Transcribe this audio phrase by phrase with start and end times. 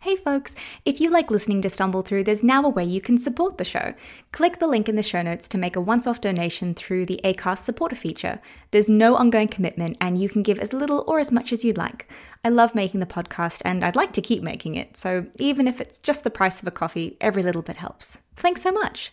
[0.00, 0.54] Hey folks,
[0.84, 3.64] if you like listening to Stumble Through, there's now a way you can support the
[3.64, 3.94] show.
[4.30, 7.20] Click the link in the show notes to make a once off donation through the
[7.24, 8.40] ACAST supporter feature.
[8.70, 11.76] There's no ongoing commitment and you can give as little or as much as you'd
[11.76, 12.08] like.
[12.44, 15.80] I love making the podcast and I'd like to keep making it, so even if
[15.80, 18.18] it's just the price of a coffee, every little bit helps.
[18.36, 19.12] Thanks so much.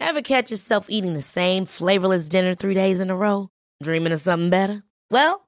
[0.00, 3.48] Ever catch yourself eating the same flavorless dinner three days in a row?
[3.80, 4.82] Dreaming of something better?
[5.08, 5.47] Well,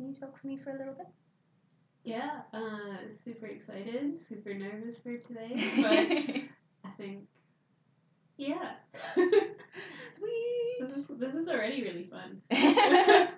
[0.00, 1.08] Can you talk to me for a little bit?
[2.04, 5.52] Yeah, uh, super excited, super nervous for today,
[6.82, 7.24] but I think,
[8.38, 8.76] yeah.
[9.14, 10.80] Sweet.
[10.80, 12.40] this, is, this is already really fun.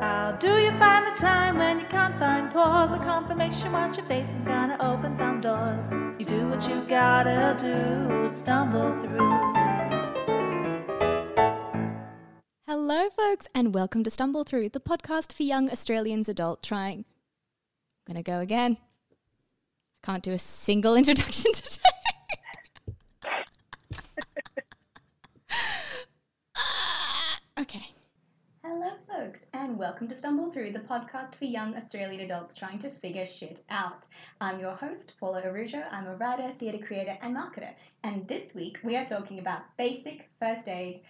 [0.00, 2.92] How do you find the time when you can't find pause?
[2.92, 5.86] A confirmation what your face is gonna open some doors.
[6.20, 9.65] You do what you gotta do to stumble through.
[12.88, 17.04] Hello, folks, and welcome to Stumble Through, the podcast for young Australians adult trying.
[18.06, 18.76] I'm going to go again.
[20.04, 21.80] I can't do a single introduction today.
[27.58, 27.86] Okay.
[28.62, 32.90] Hello, folks, and welcome to Stumble Through, the podcast for young Australian adults trying to
[32.90, 34.06] figure shit out.
[34.40, 35.84] I'm your host, Paula Arujo.
[35.90, 37.72] I'm a writer, theatre creator, and marketer.
[38.04, 41.00] And this week we are talking about basic first aid.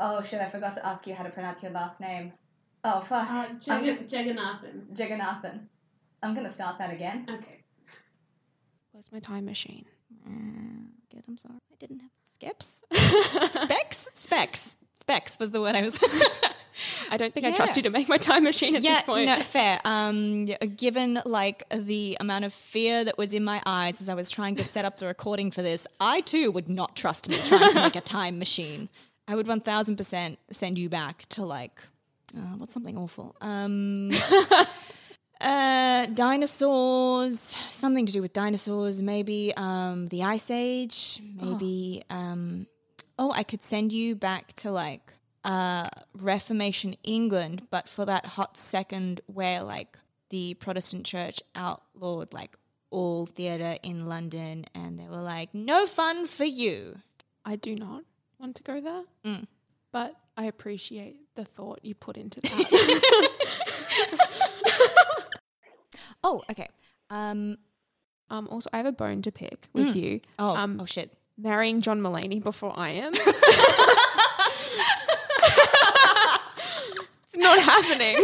[0.00, 2.32] Oh shit, I forgot to ask you how to pronounce your last name.
[2.84, 3.30] Oh fuck.
[3.30, 4.86] Uh, I'm Jag- Jagannathan.
[4.94, 5.60] Jagannathan.
[6.22, 7.26] I'm gonna start that again.
[7.28, 7.62] Okay.
[8.92, 9.86] Where's my time machine?
[11.10, 11.54] Good, I'm sorry.
[11.70, 12.84] I didn't have skips.
[12.92, 14.08] Specs?
[14.14, 14.76] Specs.
[15.00, 15.98] Specs was the word I was.
[17.10, 19.26] I don't think I trust you to make my time machine at yeah, this point.
[19.26, 19.78] no, fair.
[19.84, 24.30] Um, given like the amount of fear that was in my eyes as I was
[24.30, 27.70] trying to set up the recording for this, I too would not trust me trying
[27.72, 28.88] to make a time machine.
[29.32, 31.80] I would one thousand percent send you back to like,
[32.36, 33.34] uh, what's something awful?
[33.40, 34.10] Um,
[35.40, 42.02] uh, dinosaurs, something to do with dinosaurs, maybe um, the Ice Age, maybe.
[42.10, 42.66] Um,
[43.18, 48.58] oh, I could send you back to like uh, Reformation England, but for that hot
[48.58, 49.96] second where like
[50.28, 52.58] the Protestant church outlawed like
[52.90, 56.98] all theatre in London and they were like, no fun for you.
[57.46, 58.04] I do not
[58.42, 59.46] want to go there, Mm.
[59.92, 63.28] but I appreciate the thought you put into that.
[66.24, 66.68] Oh, okay.
[67.10, 67.58] Um,
[68.30, 70.20] um, also, I have a bone to pick with you.
[70.38, 71.12] oh, Um, oh shit.
[71.36, 73.12] Marrying John Mulaney before I am.
[73.14, 73.26] it's
[77.36, 78.16] not happening.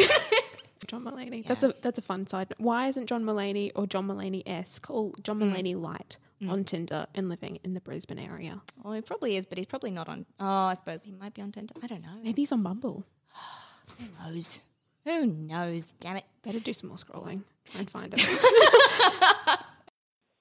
[0.86, 1.44] John Mulaney.
[1.44, 2.54] That's a that's a fun side.
[2.58, 5.52] Why isn't John Mulaney or John Mulaney esque or John Mm.
[5.52, 8.60] Mulaney light on Tinder and living in the Brisbane area?
[8.84, 10.26] Oh, he probably is, but he's probably not on.
[10.38, 11.75] Oh, I suppose he might be on Tinder.
[11.82, 12.09] I don't know.
[12.22, 13.04] Maybe he's on Bumble.
[13.99, 14.60] Who knows?
[15.04, 15.94] Who knows?
[16.00, 16.25] Damn it.
[16.43, 17.43] Better do some more scrolling.
[17.72, 19.59] Try and find him.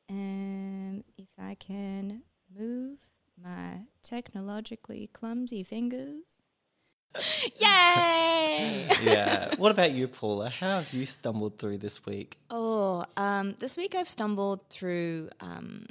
[0.10, 2.22] Um, if I can
[2.58, 2.98] move
[3.44, 6.24] my technologically clumsy fingers.
[7.60, 8.88] Yay!
[9.04, 9.54] yeah.
[9.58, 10.50] What about you, Paula?
[10.50, 12.38] How have you stumbled through this week?
[12.50, 12.77] oh,
[13.18, 15.86] um, this week I've stumbled through um,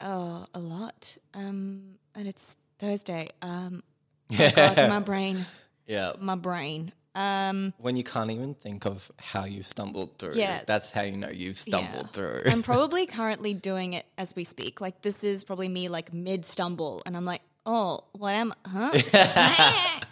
[0.00, 1.16] oh, a lot.
[1.34, 3.28] Um, and it's Thursday.
[3.42, 3.82] Um,
[4.38, 5.44] oh God, my brain,
[5.86, 6.12] Yeah.
[6.20, 6.92] my brain.
[7.14, 10.62] Um, When you can't even think of how you've stumbled through, Yeah.
[10.66, 12.12] that's how you know you've stumbled Yeah.
[12.12, 12.42] through.
[12.46, 14.80] I'm probably currently doing it as we speak.
[14.80, 18.92] Like this is probably me like mid stumble, and I'm like, oh, what am huh?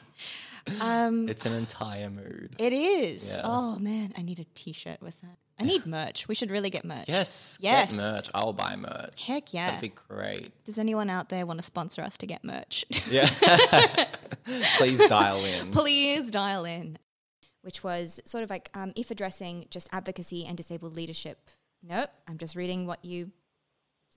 [0.81, 2.57] um, it's an entire mood.
[2.59, 3.37] it is.
[3.37, 3.43] Yeah.
[3.45, 5.37] Oh man, I need a T-shirt with that.
[5.59, 6.29] I need merch.
[6.29, 7.09] We should really get merch.
[7.09, 7.59] Yes.
[7.61, 7.97] Yes.
[7.97, 8.31] Get merch.
[8.35, 9.27] I'll buy merch.
[9.27, 9.67] Heck yeah.
[9.71, 10.53] That'd be great.
[10.65, 12.85] Does anyone out there want to sponsor us to get merch?
[13.11, 13.27] Yeah.
[14.77, 15.71] Please dial in.
[15.71, 16.99] Please dial in.
[17.63, 21.39] Which was sort of like um, if addressing just advocacy and disabled leadership.
[21.83, 23.31] Nope, I'm just reading what you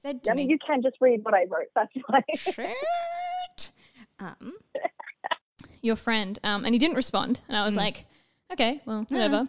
[0.02, 0.42] said to I me.
[0.42, 1.68] mean, you can just read what I wrote.
[1.76, 2.24] That's fine.
[2.36, 2.76] Shit.
[4.22, 4.52] Um,
[5.82, 7.40] your friend, um, and he didn't respond.
[7.48, 8.06] And I was like,
[8.52, 9.48] okay, well, whatever.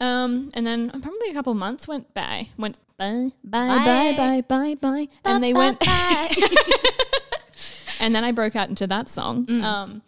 [0.00, 4.42] Um, and then probably a couple of months went by, went bye, bye, bye, bye,
[4.46, 5.82] bye, bye, and they went,
[8.00, 9.48] and then I broke out into that song.
[9.50, 10.02] Um,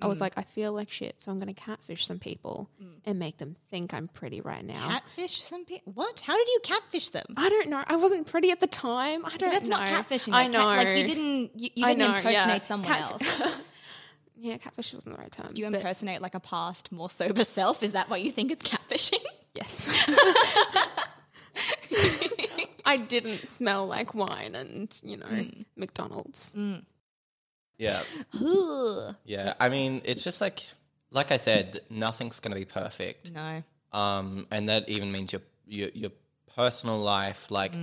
[0.00, 2.68] I was like, I feel like shit, so I'm going to catfish some people
[3.04, 4.88] and make them think I'm pretty right now.
[4.88, 5.92] Catfish some people.
[5.94, 6.20] What?
[6.20, 7.26] How did you catfish them?
[7.36, 7.82] I don't know.
[7.86, 9.24] I wasn't pretty at the time.
[9.24, 9.78] I don't That's know.
[9.78, 10.32] not catfishing.
[10.32, 10.64] I like, know.
[10.64, 11.50] cat- like you didn't.
[11.60, 12.16] You, you didn't know, yeah.
[12.18, 13.60] impersonate someone Cat- else.
[14.44, 15.46] Yeah, catfish wasn't the right term.
[15.54, 17.80] Do you impersonate like a past, more sober self?
[17.82, 19.24] Is that why you think it's catfishing?
[19.54, 19.88] Yes.
[22.84, 25.64] I didn't smell like wine and, you know, Mm.
[25.76, 26.52] McDonald's.
[27.78, 28.02] Yeah.
[29.24, 29.54] Yeah.
[29.60, 30.66] I mean, it's just like,
[31.10, 33.30] like I said, nothing's going to be perfect.
[33.30, 33.62] no.
[33.92, 36.10] Um, and that even means your your, your
[36.56, 37.50] personal life.
[37.50, 37.74] Like,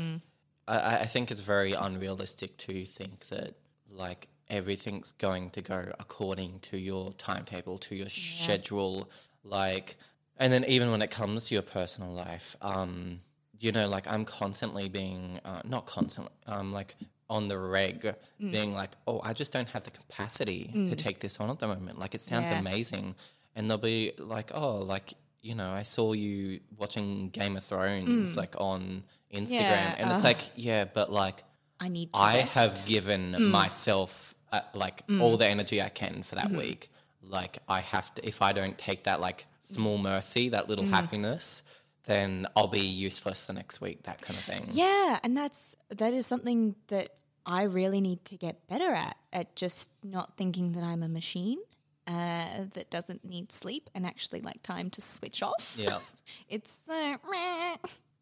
[0.67, 3.53] I, I think it's very unrealistic to think that
[3.91, 9.09] like everything's going to go according to your timetable, to your schedule.
[9.43, 9.97] Like,
[10.37, 13.19] and then even when it comes to your personal life, um,
[13.59, 16.95] you know, like I'm constantly being uh, not constantly, um, like
[17.29, 21.39] on the reg, being like, oh, I just don't have the capacity to take this
[21.39, 21.99] on at the moment.
[21.99, 22.59] Like, it sounds Yeah.
[22.59, 23.15] amazing,
[23.55, 28.35] and they'll be like, oh, like you know, I saw you watching Game of Thrones
[28.35, 29.03] like on
[29.33, 31.43] Instagram, Yeah, and it's like, yeah, but like
[31.79, 32.11] I need.
[32.13, 32.53] To I rest.
[32.55, 36.91] have given myself uh, like all the energy I can for that week.
[37.21, 41.63] Like I have to, if I don't take that like small mercy, that little happiness,
[42.05, 44.03] then I'll be useless the next week.
[44.03, 44.63] That kind of thing.
[44.71, 47.09] Yeah, and that's that is something that
[47.45, 49.17] I really need to get better at.
[49.31, 51.59] At just not thinking that I'm a machine
[52.07, 55.75] uh, that doesn't need sleep and actually like time to switch off.
[55.77, 55.99] Yeah.
[56.49, 57.17] it's uh.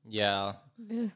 [0.10, 0.54] Yeah,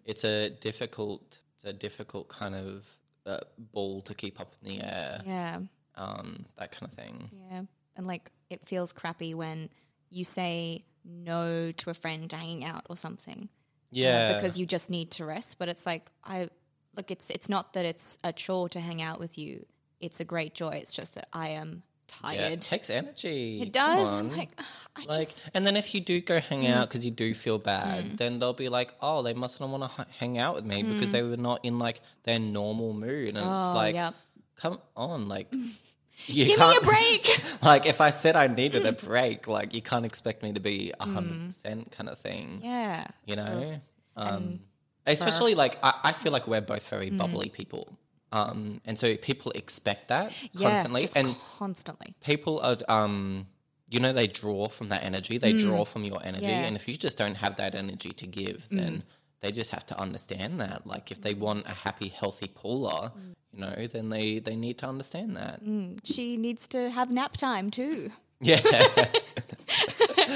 [0.06, 2.86] it's a difficult, it's a difficult kind of
[3.26, 5.22] uh, ball to keep up in the air.
[5.26, 5.60] yeah,
[5.96, 7.30] Um, that kind of thing.
[7.50, 7.62] yeah,
[7.96, 9.70] and like it feels crappy when
[10.10, 13.44] you say no to a friend hanging out or something.
[13.44, 13.48] uh,
[13.92, 15.58] Yeah, because you just need to rest.
[15.60, 16.50] But it's like I
[16.96, 17.12] look.
[17.12, 19.66] It's it's not that it's a chore to hang out with you.
[20.00, 20.72] It's a great joy.
[20.82, 21.84] It's just that I am
[22.24, 23.62] yeah, it takes energy.
[23.62, 24.18] It does.
[24.18, 24.50] I'm like,
[24.96, 26.90] I like, just and then if you do go hang out mm.
[26.90, 28.18] because you do feel bad, mm.
[28.18, 30.84] then they'll be like, "Oh, they must not want to h- hang out with me
[30.84, 31.32] because they mm.
[31.32, 34.14] were not in like their normal mood." And it's Oh, like, yep.
[34.56, 35.48] come on, like,
[36.28, 37.44] you give me a break.
[37.64, 40.94] like, if I said I needed a break, like, you can't expect me to be
[41.00, 42.60] a hundred percent kind of thing.
[42.64, 43.80] yeah, You know,
[44.16, 44.60] um,
[45.08, 47.18] especially like I, I feel like we're both very mm-hmm.
[47.18, 47.98] bubbly people.
[48.32, 52.16] Um, and so people expect that yeah, constantly, just and constantly.
[52.24, 53.46] people are um
[53.90, 55.38] you know they draw from that energy.
[55.38, 56.46] They draw from your energy.
[56.46, 56.66] Yeah.
[56.68, 59.04] and if you just don't have that energy to give then
[59.42, 60.88] they just have to understand that.
[60.88, 63.12] Like if they want a happy healthy paula
[63.54, 65.60] you know then they they need to understand that.
[66.06, 68.12] She needs to have nap time too.
[68.40, 68.62] yeah.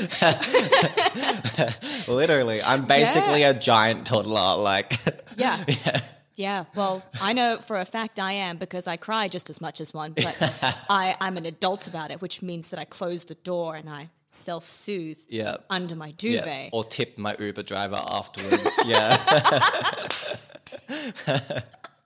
[2.08, 4.98] Literally i'm basically a giant toddler like
[5.36, 5.64] Yeah.
[5.68, 6.00] Yeah,
[6.38, 9.94] well, I know for a fact I am because I cry just as much as
[9.94, 10.38] one, but
[10.90, 14.10] I, I'm an adult about it, which means that I close the door and I
[14.28, 16.70] self soothe yeah under my yeah duvet.
[16.74, 19.16] or tip my uber driver afterwards yeah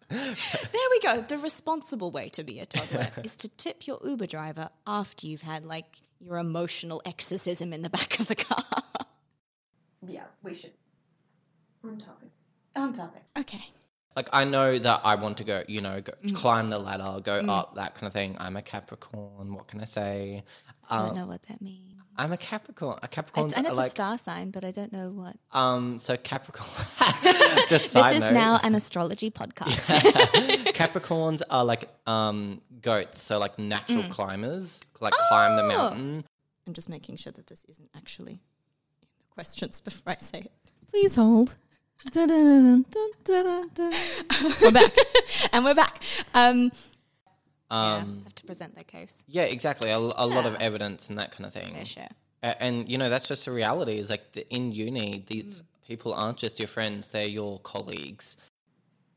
[0.09, 1.21] There we go.
[1.21, 5.43] The responsible way to be a toddler is to tip your Uber driver after you've
[5.43, 5.85] had like
[6.19, 8.63] your emotional exorcism in the back of the car.
[10.05, 10.73] Yeah, we should.
[11.83, 12.29] On topic.
[12.75, 13.21] On topic.
[13.37, 13.65] Okay.
[14.19, 16.35] Like I know that I want to go, you know, go, Mm.
[16.35, 18.35] climb the ladder, go up, that kind of thing.
[18.45, 19.53] I'm a Capricorn.
[19.55, 20.43] What can I say?
[20.89, 21.85] I Um, don't know what that means.
[22.17, 22.99] I'm a Capricorn.
[23.01, 23.47] A Capricorn.
[23.47, 25.35] It's, and it's like a star sign, but I don't know what.
[25.61, 25.97] um.
[25.99, 26.67] So Capricorn.
[27.73, 29.77] just side this is note, now an astrology podcast.
[30.81, 33.21] Capricorns are like um goats.
[33.21, 35.73] So like natural climbers, like climb the Mm.
[35.73, 35.77] Oh.
[35.77, 36.25] mountain.
[36.67, 38.41] I'm just making sure that this isn't actually
[39.29, 40.51] questions before I say it.
[40.91, 41.55] Please hold.
[42.13, 42.81] We're
[44.71, 44.91] back.
[45.53, 46.03] and we're back.
[46.33, 46.71] Um,
[47.71, 48.21] yeah, Um.
[48.23, 49.23] have to present their case.
[49.27, 49.89] Yeah, exactly.
[49.91, 51.73] A, a lot of evidence and that kind of thing.
[51.73, 52.09] Fair share.
[52.43, 53.99] A- And you know that's just the reality.
[53.99, 55.87] Is like the, in uni, these Mm.
[55.87, 58.37] people aren't just your friends; they're your colleagues.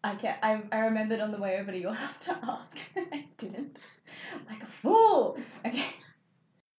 [0.04, 3.24] I can I, I remembered on the way over to your house to ask, I
[3.38, 3.78] didn't.
[4.50, 5.38] Like a fool.
[5.64, 5.86] Okay.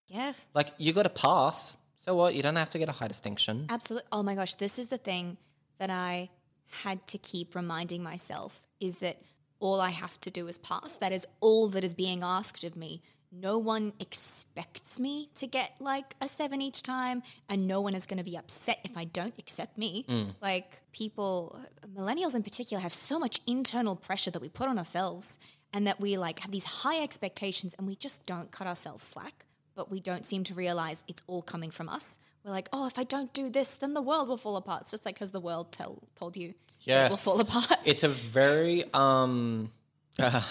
[0.08, 1.78] Yeah, Like you got to pass.
[1.96, 2.34] So what?
[2.34, 3.66] You don't have to get a high distinction.
[3.70, 4.08] absolutely.
[4.12, 5.38] Oh my gosh, this is the thing
[5.82, 6.28] that I
[6.84, 9.20] had to keep reminding myself is that
[9.58, 10.96] all I have to do is pass.
[10.98, 13.02] That is all that is being asked of me.
[13.32, 18.06] No one expects me to get like a seven each time, and no one is
[18.06, 20.04] going to be upset if I don't accept me.
[20.08, 20.36] Mm.
[20.40, 21.58] Like people,
[21.96, 25.40] millennials in particular, have so much internal pressure that we put on ourselves,
[25.72, 29.46] and that we like have these high expectations, and we just don't cut ourselves slack.
[29.74, 32.20] But we don't seem to realize it's all coming from us.
[32.44, 34.82] We're like, oh, if I don't do this, then the world will fall apart.
[34.82, 37.78] It's just like because the world tell, told you it will fall apart.
[37.84, 39.68] It's a very um
[40.18, 40.42] I'm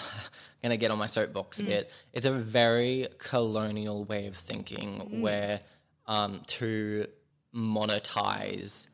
[0.62, 1.92] gonna get on my soapbox a bit.
[2.12, 5.60] It's a very colonial way of thinking where
[6.06, 7.06] um, to
[7.54, 8.88] monetize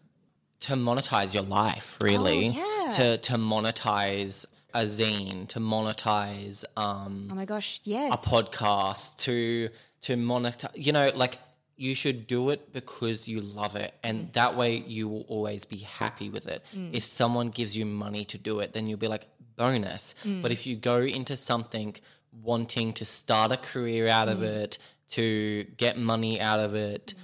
[0.60, 2.92] to monetize your life really yeah.
[2.96, 9.70] to to monetize a zine to monetize um, Oh my gosh, yes, a podcast to
[10.02, 11.38] to monetize you know like
[11.78, 14.32] you should do it because you love it and mm.
[14.32, 16.62] that way you will always be happy with it.
[16.76, 16.90] Mm.
[16.92, 20.14] If someone gives you money to do it then you'll be like bonus.
[20.24, 20.42] Mm.
[20.42, 21.96] But if you go into something
[22.42, 24.78] wanting to start a career out of it
[25.10, 27.14] to get money out of it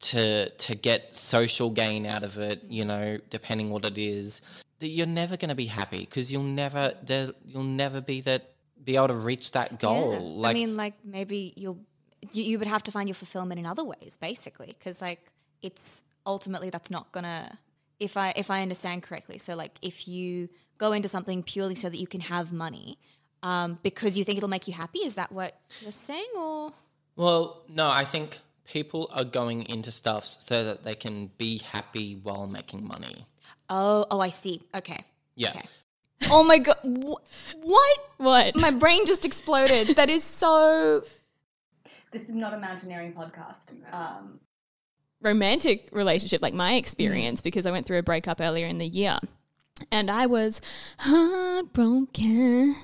[0.00, 4.42] to to get social gain out of it you know depending what it is
[4.80, 8.54] that you're never going to be happy because you'll never there you'll never be that
[8.84, 10.12] be able to reach that goal.
[10.12, 10.18] Yeah.
[10.20, 11.80] like I mean, like maybe you'll
[12.32, 15.20] you, you would have to find your fulfillment in other ways, basically, because like
[15.62, 17.58] it's ultimately that's not gonna.
[18.00, 21.88] If I if I understand correctly, so like if you go into something purely so
[21.88, 22.98] that you can have money,
[23.42, 26.72] um, because you think it'll make you happy, is that what you're saying, or
[27.16, 32.16] Well, no, I think people are going into stuff so that they can be happy
[32.16, 33.24] while making money.
[33.70, 34.62] oh oh I see.
[34.74, 34.98] Okay.
[35.36, 35.50] Yeah.
[35.50, 35.68] Okay.
[36.30, 36.78] Oh my god!
[36.84, 37.20] Wh-
[37.62, 37.98] what?
[38.16, 38.56] What?
[38.56, 39.88] My brain just exploded.
[39.96, 41.04] That is so.
[42.14, 43.72] This is not a mountaineering podcast.
[43.92, 44.38] Um,
[45.20, 49.18] romantic relationship, like my experience, because I went through a breakup earlier in the year.
[49.90, 50.60] And I was
[51.00, 52.76] heartbroken.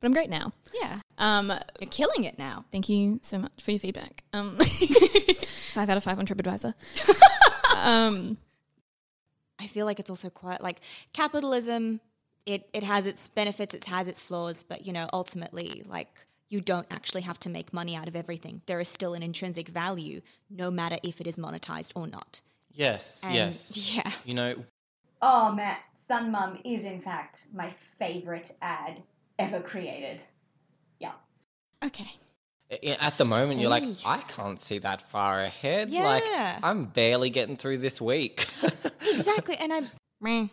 [0.00, 0.52] But I'm great now.
[0.74, 2.64] Yeah, Um, you're killing it now.
[2.72, 4.24] thank you so much for your feedback.
[4.32, 4.58] Um,
[5.72, 6.74] five out of five on TripAdvisor.
[7.84, 8.36] um,
[9.60, 10.80] I feel like it's also quite like
[11.12, 12.00] capitalism.
[12.46, 16.08] It it has its benefits, it has its flaws, but you know, ultimately, like
[16.48, 18.62] you don't actually have to make money out of everything.
[18.66, 22.40] There is still an intrinsic value, no matter if it is monetized or not.
[22.72, 23.94] Yes, And yes.
[23.94, 24.54] yeah, You know,
[25.22, 29.02] oh, Matt, Sun Mum is in fact my favorite ad
[29.38, 30.22] ever created.
[31.00, 31.12] Yeah.
[31.84, 32.10] okay,
[33.00, 35.90] at the moment you're like, I can't see that far ahead.
[35.92, 36.58] Like, Yeah.
[36.62, 38.46] I'm barely getting through this week.
[39.12, 39.56] exactly.
[39.56, 39.86] And I'm,
[40.20, 40.46] meh,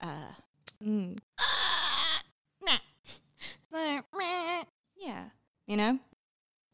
[0.00, 0.06] uh,
[0.84, 1.18] mm.
[3.72, 4.64] So, meh,
[4.96, 5.26] yeah,
[5.70, 6.00] you know,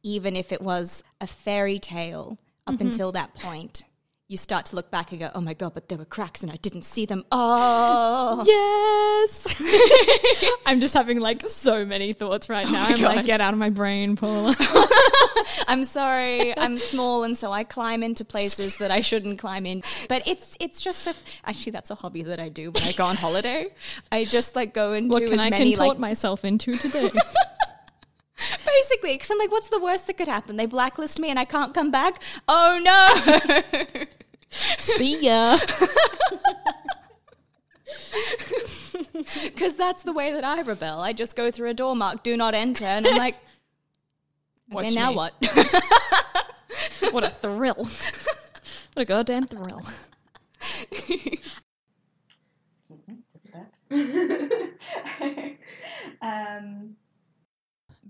[0.03, 2.87] even if it was a fairy tale up mm-hmm.
[2.87, 3.85] until that point.
[4.29, 6.51] You start to look back and go, "Oh my god!" But there were cracks, and
[6.51, 7.25] I didn't see them.
[7.31, 9.55] Oh, yes.
[10.67, 12.89] I'm just having like so many thoughts right oh now.
[12.89, 14.53] my I'm like, get out of my brain, Paul.
[15.69, 16.59] I'm sorry.
[16.59, 19.85] I'm small, and so I climb into places that I shouldn't climb in.
[20.09, 21.13] But it's it's just so.
[21.45, 23.69] Actually, that's a hobby that I do when I go on holiday.
[24.11, 27.11] I just like go into what as can I many contort like myself into today?
[28.67, 30.57] basically because I'm like, what's the worst that could happen?
[30.57, 32.23] They blacklist me and I can't come back.
[32.49, 33.87] Oh no!
[34.79, 35.59] See ya.
[39.45, 41.01] Because that's the way that I rebel.
[41.01, 43.37] I just go through a door mark, do not enter, and I'm like,
[44.71, 45.17] Watch okay, now me.
[45.17, 45.35] what?
[47.13, 47.87] What a thrill.
[48.95, 49.83] What a goddamn thrill.
[50.91, 51.41] Excuse
[53.07, 53.71] me, just that.
[56.23, 56.97] um,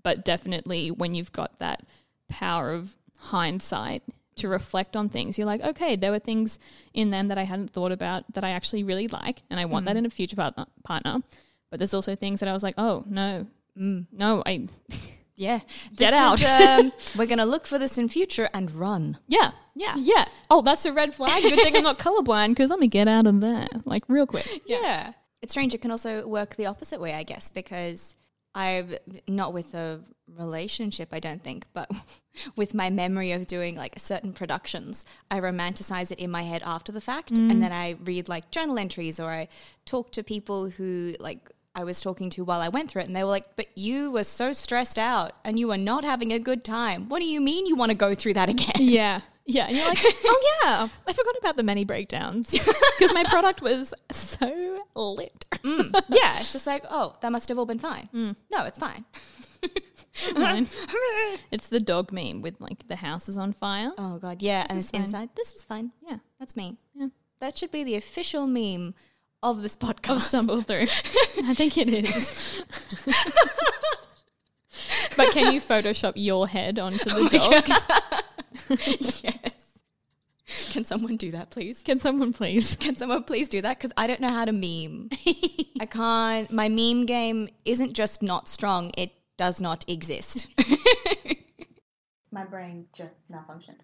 [0.06, 1.82] But definitely when you've got that
[2.28, 4.04] power of hindsight
[4.36, 6.60] to reflect on things, you're like, okay, there were things
[6.94, 9.86] in them that I hadn't thought about that I actually really like, and I want
[9.86, 10.66] that in a future partner.
[10.84, 11.22] partner.
[11.70, 14.68] But there's also things that I was like, oh no, no, I,
[15.34, 15.58] yeah,
[15.96, 16.38] Get This out.
[16.40, 19.18] is, um, we're gonna look for this in future and run.
[19.26, 19.94] yeah, Yeah.
[19.96, 20.26] yeah.
[20.50, 21.42] Oh, that's a red flag.
[21.42, 24.62] Good thing I'm not colorblind because let me get out of there like real quick.
[24.66, 25.14] Yeah.
[25.42, 25.74] It's strange.
[25.74, 28.14] It can also work the opposite way, I guess, because
[28.56, 28.98] I've
[29.28, 30.00] not with a
[30.34, 31.90] relationship, I don't think, but
[32.56, 36.90] with my memory of doing like certain productions, I romanticize it in my head after
[36.90, 37.30] the fact.
[37.30, 37.60] And mm.
[37.60, 39.48] then I read like journal entries or I
[39.84, 43.06] talk to people who like I was talking to while I went through it.
[43.06, 46.32] And they were like, but you were so stressed out and you were not having
[46.32, 47.10] a good time.
[47.10, 48.70] What do you mean you want to go through that again?
[48.78, 49.20] Yeah.
[49.46, 49.66] Yeah.
[49.66, 52.50] And you're like, oh, yeah, I forgot about the many breakdowns
[52.98, 55.44] because my product was so lit.
[55.62, 56.36] Mm, yeah.
[56.38, 58.08] It's just like, oh, that must have all been fine.
[58.14, 58.36] Mm.
[58.50, 59.04] No, it's fine.
[60.16, 60.66] Fine.
[61.50, 63.92] it's the dog meme with like the house is on fire.
[63.98, 65.02] Oh god, yeah, and is it's fine.
[65.02, 65.28] inside.
[65.36, 65.92] This is fine.
[66.06, 66.18] Yeah.
[66.38, 66.78] That's me.
[66.94, 67.08] Yeah.
[67.40, 68.94] That should be the official meme
[69.42, 70.16] of this podcast.
[70.16, 70.86] Of stumble through.
[71.44, 72.62] I think it is.
[75.16, 78.22] but can you Photoshop your head onto the oh dog?
[78.70, 79.52] yes.
[80.70, 81.82] Can someone do that, please?
[81.82, 82.76] Can someone please?
[82.76, 83.78] Can someone please do that?
[83.78, 85.10] Because I don't know how to meme.
[85.80, 86.50] I can't.
[86.52, 90.46] My meme game isn't just not strong; it does not exist.
[92.30, 93.80] my brain just malfunctioned.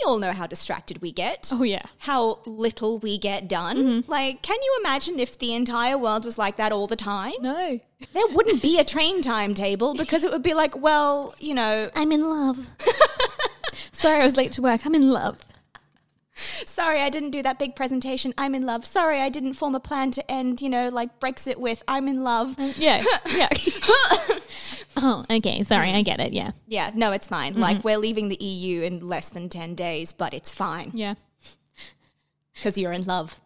[0.00, 1.50] We all know how distracted we get.
[1.52, 1.82] Oh yeah.
[1.98, 3.76] How little we get done.
[3.76, 4.10] Mm-hmm.
[4.10, 7.32] Like, can you imagine if the entire world was like that all the time?
[7.40, 7.80] No.
[8.14, 12.12] There wouldn't be a train timetable because it would be like, well, you know, I'm
[12.12, 12.70] in love.
[13.92, 14.86] Sorry, I was late to work.
[14.86, 15.38] I'm in love.
[16.34, 18.32] sorry, I didn't do that big presentation.
[18.38, 18.86] I'm in love.
[18.86, 22.24] Sorry, I didn't form a plan to end, you know, like Brexit with I'm in
[22.24, 22.56] love.
[22.78, 23.04] Yeah.
[23.26, 23.48] Yeah.
[25.02, 25.62] oh, okay.
[25.62, 26.32] Sorry, I get it.
[26.32, 26.52] Yeah.
[26.66, 27.58] Yeah, no, it's fine.
[27.58, 31.14] Like, we're leaving the EU in less than 10 days, but it's fine Yeah.
[32.54, 33.40] because you're in love.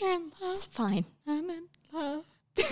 [0.00, 0.54] You're in love.
[0.54, 1.04] It's fine.
[1.26, 2.24] I'm in love.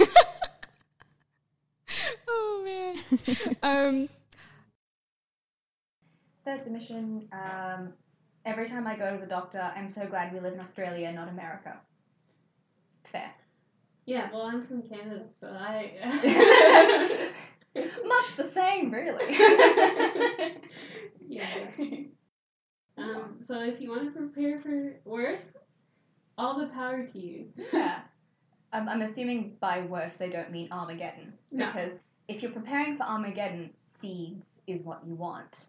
[2.29, 3.57] Oh, man.
[3.63, 4.09] um,
[6.45, 7.29] Third submission.
[7.33, 7.93] Um,
[8.45, 11.29] every time I go to the doctor, I'm so glad we live in Australia, not
[11.29, 11.77] America.
[13.05, 13.31] Fair.
[14.05, 17.31] Yeah, well, I'm from Canada, so I.
[18.07, 19.37] Much the same, really.
[21.29, 21.71] yeah.
[22.99, 25.43] Um, so if you want to prepare for worse,
[26.39, 27.47] all the power to you.
[27.73, 28.01] yeah.
[28.73, 31.33] I'm, I'm assuming by worse they don't mean Armageddon.
[31.53, 31.67] No.
[31.67, 35.67] Because if you're preparing for Armageddon, seeds is what you want.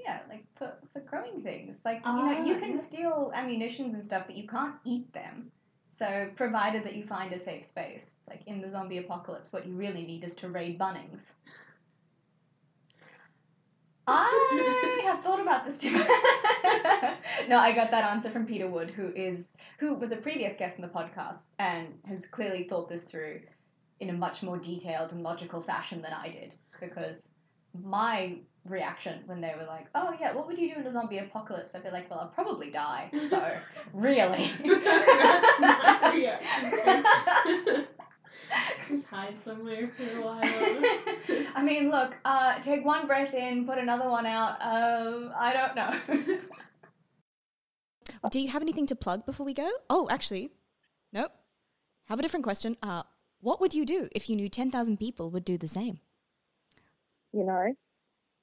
[0.00, 1.82] Yeah, like for, for growing things.
[1.84, 2.82] Like, you know, you Ah, can yeah.
[2.82, 5.50] steal ammunitions and stuff, but you can't eat them.
[6.02, 9.76] So, provided that you find a safe space, like in the zombie apocalypse, what you
[9.76, 11.34] really need is to raid Bunnings.
[14.08, 15.92] I have thought about this too.
[17.48, 20.80] no, I got that answer from Peter Wood, who is who was a previous guest
[20.80, 23.38] on the podcast and has clearly thought this through
[24.00, 26.56] in a much more detailed and logical fashion than I did.
[26.80, 27.28] Because
[27.80, 31.18] my reaction when they were like, "Oh yeah, what would you do in a zombie
[31.18, 33.42] apocalypse?" I'd be like, "Well, I'll probably die." So
[33.94, 34.50] really.
[38.88, 40.44] Just hide somewhere for a while.
[41.54, 44.60] I mean, look, uh, take one breath in, put another one out.
[44.60, 45.94] Um, I don't know.
[48.30, 49.70] do you have anything to plug before we go?
[49.88, 50.50] Oh, actually,
[51.12, 51.32] nope.
[52.06, 52.76] Have a different question.
[52.82, 53.02] Uh,
[53.40, 56.00] what would you do if you knew 10,000 people would do the same?
[57.32, 57.74] You know,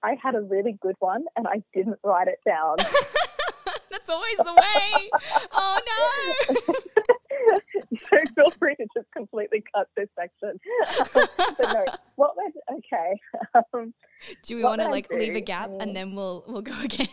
[0.04, 2.78] I had a really good one and I didn't write it down.
[3.92, 5.10] That's always the way.
[5.54, 5.80] oh
[6.50, 6.56] no.
[8.10, 10.60] so feel free to just completely cut this section.
[11.14, 13.20] but no, what was okay?
[13.74, 13.94] Um,
[14.44, 17.08] Do we want to like leave a gap and then we'll we'll go again?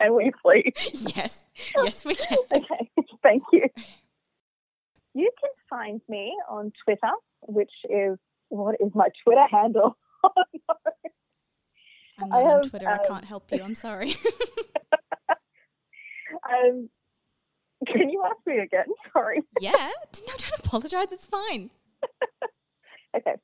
[0.00, 1.12] can we please?
[1.14, 1.46] yes.
[1.76, 2.38] Yes, we can.
[2.54, 2.90] okay,
[3.22, 3.66] thank you.
[5.14, 9.96] You can find me on Twitter, which is what is my Twitter handle?
[12.18, 12.88] I'm I not on have, Twitter.
[12.88, 13.62] I um, can't help you.
[13.62, 14.14] I'm sorry.
[16.50, 16.88] um,
[17.86, 18.86] can you ask me again?
[19.12, 19.42] Sorry.
[19.60, 19.72] yeah.
[19.72, 21.08] No, don't apologize.
[21.12, 21.70] It's fine.
[23.16, 23.34] Okay.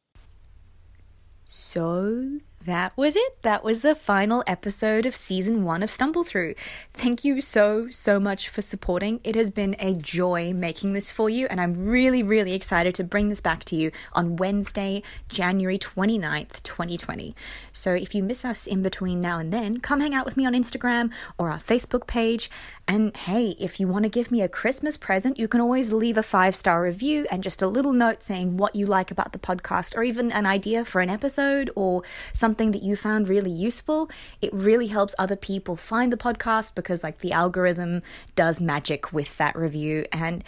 [1.45, 3.43] So that was it.
[3.43, 6.57] That was the final episode of season one of Stumble Through.
[6.93, 9.21] Thank you so, so much for supporting.
[9.23, 13.05] It has been a joy making this for you, and I'm really, really excited to
[13.05, 17.37] bring this back to you on Wednesday, January 29th, 2020.
[17.73, 20.45] So if you miss us in between now and then, come hang out with me
[20.45, 22.51] on Instagram or our Facebook page.
[22.89, 26.19] And hey, if you want to give me a Christmas present, you can always leave
[26.19, 29.39] a five star review and just a little note saying what you like about the
[29.39, 32.03] podcast or even an idea for an episode or
[32.33, 34.11] something that you found really useful.
[34.41, 38.03] It really helps other people find the podcast because, like, the algorithm
[38.35, 40.07] does magic with that review.
[40.13, 40.43] And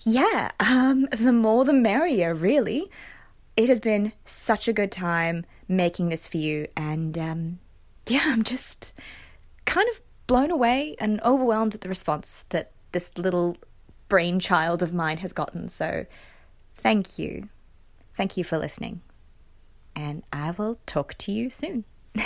[0.00, 2.90] yeah, um, the more the merrier, really.
[3.56, 6.68] It has been such a good time making this for you.
[6.76, 7.58] And um,
[8.06, 8.92] yeah, I'm just
[9.64, 13.56] kind of blown away and overwhelmed at the response that this little
[14.08, 15.68] brainchild of mine has gotten.
[15.68, 16.06] So
[16.76, 17.48] thank you.
[18.14, 19.02] Thank you for listening.
[19.98, 21.84] And I will talk to you soon.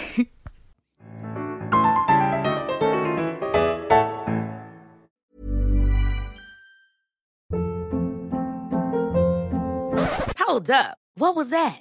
[10.39, 10.99] Hold up.
[11.15, 11.81] What was that?